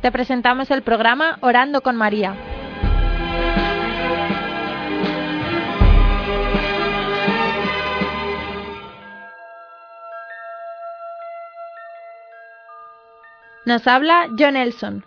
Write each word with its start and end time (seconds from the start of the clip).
te 0.00 0.10
presentamos 0.10 0.70
el 0.70 0.82
programa 0.82 1.38
Orando 1.42 1.82
con 1.82 1.96
María. 1.96 2.34
Nos 13.66 13.86
habla 13.86 14.26
John 14.38 14.54
Nelson. 14.54 15.04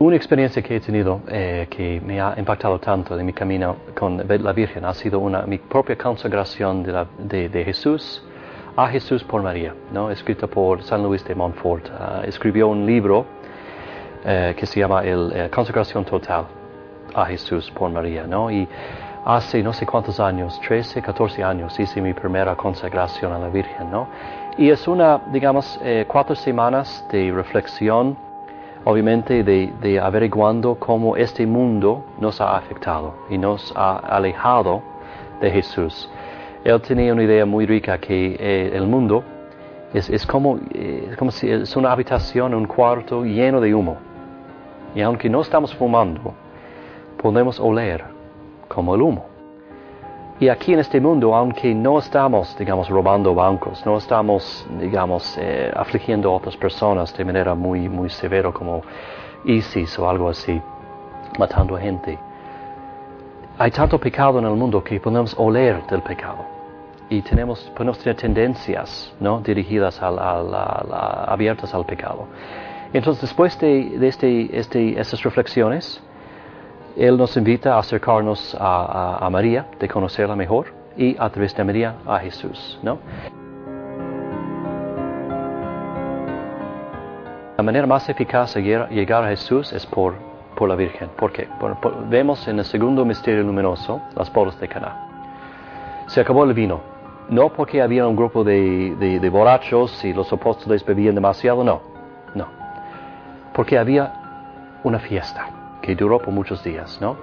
Una 0.00 0.16
experiencia 0.16 0.62
que 0.62 0.76
he 0.76 0.80
tenido 0.80 1.22
eh, 1.28 1.66
que 1.68 2.00
me 2.00 2.20
ha 2.20 2.34
impactado 2.38 2.78
tanto 2.78 3.16
de 3.16 3.24
mi 3.24 3.32
camino 3.32 3.76
con 3.94 4.16
la 4.26 4.52
Virgen 4.52 4.84
ha 4.84 4.94
sido 4.94 5.18
una, 5.18 5.42
mi 5.42 5.58
propia 5.58 5.98
consagración 5.98 6.84
de, 6.84 7.48
de, 7.48 7.64
Jesús 7.64 8.22
a 8.78 8.86
Jesús 8.86 9.24
por 9.24 9.42
María, 9.42 9.74
¿no? 9.92 10.08
escrita 10.08 10.46
por 10.46 10.84
San 10.84 11.02
Luis 11.02 11.24
de 11.24 11.34
Montfort. 11.34 11.88
Ah, 11.90 12.22
escribió 12.24 12.68
un 12.68 12.86
libro 12.86 13.26
eh, 14.24 14.54
que 14.56 14.66
se 14.66 14.78
llama 14.78 15.02
el, 15.02 15.32
eh, 15.34 15.50
Consagración 15.52 16.04
Total 16.04 16.46
a 17.12 17.26
Jesús 17.26 17.72
por 17.72 17.90
María. 17.90 18.24
¿no? 18.24 18.48
Y 18.52 18.68
hace 19.24 19.64
no 19.64 19.72
sé 19.72 19.84
cuántos 19.84 20.20
años, 20.20 20.60
13, 20.60 21.02
14 21.02 21.42
años, 21.42 21.80
hice 21.80 22.00
mi 22.00 22.14
primera 22.14 22.54
consagración 22.54 23.32
a 23.32 23.40
la 23.40 23.48
Virgen. 23.48 23.90
¿no? 23.90 24.06
Y 24.56 24.70
es 24.70 24.86
una, 24.86 25.22
digamos, 25.32 25.80
cuatro 26.06 26.36
semanas 26.36 27.04
de 27.10 27.32
reflexión 27.32 28.16
obviamente 28.84 29.42
de, 29.42 30.00
averiguando 30.00 30.76
cómo 30.76 31.16
este 31.16 31.44
mundo 31.46 32.04
nos 32.20 32.40
ha 32.40 32.56
afectado 32.56 33.14
y 33.28 33.38
nos 33.38 33.72
ha 33.76 33.96
alejado 33.98 34.82
de 35.40 35.50
Jesús. 35.50 36.08
Él 36.64 36.80
tenía 36.80 37.12
una 37.12 37.22
idea 37.22 37.46
muy 37.46 37.66
rica 37.66 37.98
que 37.98 38.36
eh, 38.38 38.70
el 38.74 38.86
mundo 38.86 39.22
es, 39.92 40.26
como, 40.26 40.58
eh, 40.74 41.14
como 41.18 41.30
si 41.30 41.50
es 41.50 41.74
una 41.76 41.92
habitación, 41.92 42.54
un 42.54 42.66
cuarto 42.66 43.24
lleno 43.24 43.60
de 43.60 43.74
humo. 43.74 43.96
Y 44.94 45.00
aunque 45.00 45.30
no 45.30 45.40
estamos 45.40 45.74
fumando, 45.74 46.34
podemos 47.20 47.58
oler 47.60 48.04
como 48.68 48.94
el 48.94 49.02
humo. 49.02 49.26
Y 50.40 50.48
aquí 50.48 50.72
en 50.72 50.78
este 50.78 51.00
mundo, 51.00 51.34
aunque 51.34 51.74
no 51.74 51.98
estamos, 51.98 52.56
digamos, 52.56 52.88
robando 52.88 53.34
bancos, 53.34 53.84
no 53.84 53.96
estamos, 53.96 54.66
digamos, 54.78 55.36
eh, 55.36 55.72
afligiendo 55.74 56.30
a 56.30 56.36
otras 56.36 56.56
personas 56.56 57.16
de 57.16 57.24
manera 57.24 57.54
muy, 57.54 57.88
muy 57.88 58.08
severa 58.08 58.52
como 58.52 58.82
ISIS 59.44 59.98
o 59.98 60.08
algo 60.08 60.28
así, 60.28 60.60
matando 61.38 61.74
a 61.76 61.80
gente, 61.80 62.18
hay 63.58 63.72
tanto 63.72 63.98
pecado 63.98 64.38
en 64.38 64.44
el 64.44 64.54
mundo 64.54 64.82
que 64.84 65.00
podemos 65.00 65.34
oler 65.36 65.84
del 65.88 66.00
pecado 66.02 66.46
y 67.10 67.22
tenemos, 67.22 67.60
podemos 67.74 67.98
tener 67.98 68.16
tendencias 68.16 69.12
¿no? 69.18 69.40
dirigidas 69.40 70.00
al, 70.00 70.16
abiertas 70.18 71.74
al 71.74 71.84
pecado. 71.84 72.28
Entonces, 72.92 73.22
después 73.22 73.58
de, 73.58 74.06
este, 74.06 75.00
estas 75.00 75.22
reflexiones, 75.22 76.00
él 76.96 77.16
nos 77.16 77.36
invita 77.36 77.74
a 77.74 77.80
acercarnos 77.80 78.56
a, 78.58 79.28
María, 79.30 79.66
de 79.78 79.88
conocerla 79.88 80.36
mejor, 80.36 80.72
y 80.96 81.16
a 81.18 81.28
través 81.28 81.54
de 81.54 81.64
María 81.64 81.96
a 82.06 82.18
Jesús, 82.18 82.78
¿no? 82.82 82.98
La 87.56 87.64
manera 87.64 87.86
más 87.86 88.08
eficaz 88.08 88.54
de 88.54 88.62
llegar 88.62 89.24
a 89.24 89.28
Jesús 89.28 89.72
es 89.72 89.84
por, 89.84 90.27
por 90.58 90.68
la 90.68 90.74
Virgen. 90.74 91.08
¿Por 91.16 91.30
qué? 91.30 91.48
vemos 92.10 92.48
en 92.48 92.58
el 92.58 92.64
segundo 92.64 93.04
misterio 93.04 93.44
luminoso 93.44 94.02
las 94.16 94.30
bodas 94.32 94.58
de 94.58 94.66
Caná. 94.66 96.04
Se 96.08 96.20
acabó 96.20 96.42
el 96.44 96.52
vino. 96.52 96.80
No 97.28 97.50
porque 97.50 97.80
había 97.80 98.08
un 98.08 98.16
grupo 98.16 98.42
de, 98.42 99.28
borrachos 99.30 100.04
y 100.04 100.12
los 100.12 100.32
apóstoles 100.32 100.84
bebían 100.84 101.14
demasiado, 101.14 101.62
no. 101.62 101.80
No. 102.34 102.46
Porque 103.54 103.78
había 103.78 104.80
una 104.82 104.98
fiesta 104.98 105.48
que 105.80 105.94
duró 105.94 106.18
por 106.18 106.34
muchos 106.34 106.64
días, 106.64 106.98
¿no? 107.00 107.16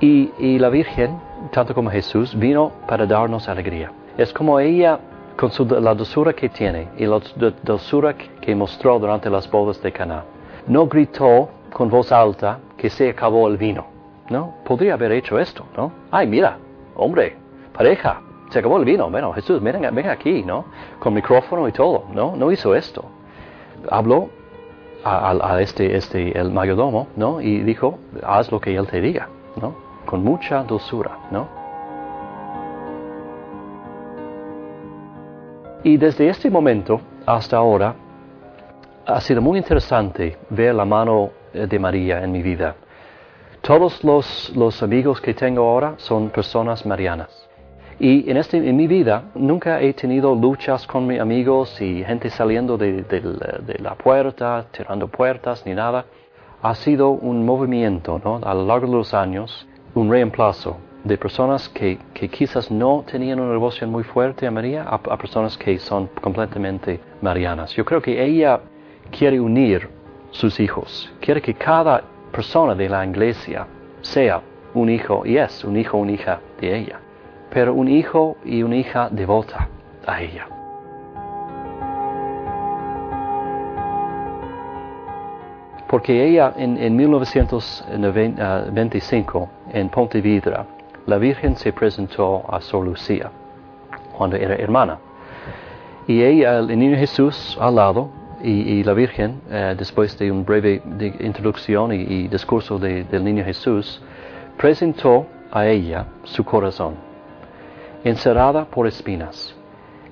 Y, 0.00 0.58
la 0.58 0.70
Virgen, 0.70 1.20
tanto 1.50 1.74
como 1.74 1.90
Jesús, 1.90 2.34
vino 2.34 2.72
para 2.88 3.04
darnos 3.04 3.48
alegría. 3.48 3.92
Es 4.16 4.32
como 4.32 4.58
ella, 4.58 5.00
con 5.36 5.50
su, 5.50 5.66
la 5.66 5.94
dulzura 5.94 6.32
que 6.32 6.48
tiene 6.48 6.88
y 6.96 7.04
la 7.04 7.20
dulzura 7.62 8.14
que 8.14 8.54
mostró 8.54 8.98
durante 8.98 9.28
las 9.28 9.50
bodas 9.50 9.82
de 9.82 9.92
Caná, 9.92 10.24
no 10.66 10.86
gritó 10.86 11.50
con 11.74 11.90
voz 11.90 12.12
alta 12.12 12.60
que 12.76 12.88
se 12.88 13.10
acabó 13.10 13.48
el 13.48 13.58
vino, 13.58 13.84
¿no? 14.30 14.54
Podría 14.64 14.94
haber 14.94 15.10
hecho 15.12 15.38
esto, 15.38 15.66
¿no? 15.76 15.92
Ay, 16.10 16.26
mira, 16.26 16.56
hombre, 16.94 17.36
pareja, 17.76 18.22
se 18.48 18.60
acabó 18.60 18.78
el 18.78 18.84
vino, 18.84 19.10
bueno, 19.10 19.32
Jesús, 19.32 19.60
venga, 19.60 19.90
venga 19.90 20.12
aquí, 20.12 20.44
¿no? 20.44 20.66
Con 21.00 21.12
micrófono 21.12 21.66
y 21.66 21.72
todo, 21.72 22.04
¿no? 22.14 22.36
No 22.36 22.52
hizo 22.52 22.76
esto. 22.76 23.04
Habló 23.90 24.30
a, 25.04 25.60
este, 25.60 25.96
este, 25.96 26.38
el 26.38 26.52
mayordomo, 26.52 27.08
¿no? 27.16 27.40
Y 27.40 27.60
dijo, 27.60 27.98
haz 28.24 28.52
lo 28.52 28.60
que 28.60 28.74
él 28.76 28.86
te 28.86 29.00
diga, 29.00 29.28
¿no? 29.60 29.74
Con 30.06 30.22
mucha 30.22 30.62
dulzura, 30.62 31.18
¿no? 31.32 31.48
Y 35.82 35.96
desde 35.96 36.28
este 36.28 36.48
momento 36.48 37.00
hasta 37.26 37.56
ahora 37.56 37.96
ha 39.06 39.20
sido 39.20 39.42
muy 39.42 39.58
interesante 39.58 40.38
ver 40.48 40.74
la 40.74 40.84
mano 40.84 41.30
de 41.54 41.78
María 41.78 42.22
en 42.22 42.32
mi 42.32 42.42
vida. 42.42 42.76
Todos 43.60 44.04
los, 44.04 44.52
los 44.54 44.82
amigos 44.82 45.20
que 45.20 45.32
tengo 45.32 45.62
ahora 45.62 45.94
son 45.96 46.28
personas 46.28 46.84
marianas. 46.84 47.48
Y 47.98 48.28
en, 48.28 48.36
este, 48.36 48.56
en 48.58 48.76
mi 48.76 48.86
vida 48.86 49.30
nunca 49.34 49.80
he 49.80 49.94
tenido 49.94 50.34
luchas 50.34 50.86
con 50.86 51.06
mis 51.06 51.20
amigos 51.20 51.80
y 51.80 52.04
gente 52.04 52.28
saliendo 52.28 52.76
de, 52.76 53.04
la 53.78 53.94
puerta, 53.94 54.66
tirando 54.70 55.08
puertas, 55.08 55.64
ni 55.64 55.74
nada. 55.74 56.04
Ha 56.60 56.74
sido 56.74 57.10
un 57.10 57.44
movimiento 57.44 58.20
¿no? 58.22 58.40
a 58.42 58.54
lo 58.54 58.66
largo 58.66 58.86
de 58.88 58.92
los 58.94 59.14
años, 59.14 59.66
un 59.94 60.10
reemplazo 60.10 60.76
de 61.04 61.18
personas 61.18 61.68
que, 61.68 61.98
que 62.12 62.28
quizás 62.28 62.70
no 62.70 63.04
tenían 63.10 63.38
una 63.38 63.52
devoción 63.52 63.90
muy 63.90 64.02
fuerte 64.02 64.46
a 64.46 64.50
María 64.50 64.82
a 64.84 65.16
personas 65.16 65.56
que 65.56 65.78
son 65.78 66.08
completamente 66.20 66.98
marianas. 67.20 67.72
Yo 67.74 67.84
creo 67.84 68.00
que 68.00 68.22
ella 68.22 68.60
quiere 69.10 69.38
unir 69.38 69.88
sus 70.34 70.60
hijos, 70.60 71.10
quiere 71.20 71.40
que 71.40 71.54
cada 71.54 72.02
persona 72.30 72.74
de 72.74 72.88
la 72.88 73.04
iglesia 73.04 73.66
sea 74.02 74.42
un 74.74 74.90
hijo 74.90 75.22
y 75.24 75.38
es 75.38 75.64
un 75.64 75.76
hijo 75.76 75.96
una 75.96 76.12
hija 76.12 76.40
de 76.60 76.78
ella 76.78 77.00
pero 77.54 77.72
un 77.72 77.88
hijo 77.88 78.36
y 78.44 78.62
una 78.64 78.76
hija 78.76 79.08
devota 79.10 79.68
a 80.04 80.20
ella. 80.20 80.48
Porque 85.88 86.26
ella 86.26 86.52
en, 86.56 86.96
1925 86.96 89.48
en 89.72 89.88
Pontevedra, 89.88 90.66
la 91.06 91.18
Virgen 91.18 91.56
se 91.56 91.72
presentó 91.72 92.44
a 92.52 92.60
Sor 92.60 92.86
Lucía 92.86 93.30
cuando 94.16 94.34
era 94.34 94.56
hermana. 94.56 94.98
Y 96.08 96.22
ella, 96.22 96.58
el 96.58 96.76
niño 96.76 96.98
Jesús 96.98 97.56
al 97.60 97.76
lado, 97.76 98.10
y, 98.44 98.84
la 98.84 98.92
Virgen, 98.92 99.40
eh, 99.50 99.74
después 99.76 100.18
de 100.18 100.30
una 100.30 100.42
breve 100.42 100.82
introducción 101.20 101.92
y, 101.92 102.28
discurso 102.28 102.78
del 102.78 103.24
niño 103.24 103.42
Jesús, 103.44 104.02
presentó 104.58 105.26
a 105.50 105.66
ella 105.66 106.06
su 106.24 106.44
corazón 106.44 106.94
encerrada 108.04 108.66
por 108.66 108.86
espinas. 108.86 109.54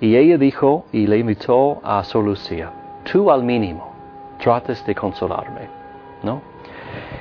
Y 0.00 0.14
ella 0.14 0.36
dijo 0.36 0.84
y 0.92 1.06
le 1.06 1.18
invitó 1.18 1.80
a 1.82 2.04
Sor 2.04 2.24
Lucía, 2.24 2.70
tú 3.10 3.30
al 3.30 3.42
mínimo 3.42 3.92
trates 4.38 4.84
de 4.84 4.94
consolarme, 4.94 5.68
¿no? 6.22 6.42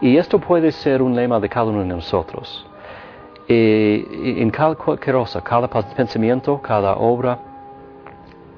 Y 0.00 0.16
esto 0.16 0.38
puede 0.38 0.72
ser 0.72 1.00
un 1.00 1.14
lema 1.14 1.38
de 1.38 1.48
cada 1.48 1.66
uno 1.66 1.80
de 1.80 1.86
nosotros. 1.86 2.64
en 3.50 4.50
cada 4.50 4.74
cualquier 4.74 5.16
cosa, 5.16 5.40
cada 5.40 5.68
pensamiento, 5.68 6.60
cada 6.60 6.96
obra, 6.96 7.38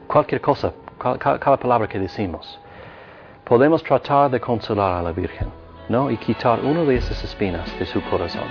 cualquier 0.08 0.40
cosa, 0.40 0.72
cada, 1.00 1.56
palabra 1.56 1.88
que 1.88 1.98
decimos, 1.98 2.60
podemos 3.44 3.82
tratar 3.82 4.30
de 4.30 4.40
consolar 4.40 4.92
a 4.92 5.02
la 5.02 5.12
Virgen, 5.12 5.48
¿no? 5.88 6.10
Y 6.10 6.16
quitar 6.18 6.60
una 6.60 6.84
de 6.84 6.96
esas 6.96 7.24
espinas 7.24 7.66
de 7.78 7.86
su 7.86 8.02
corazón. 8.02 8.46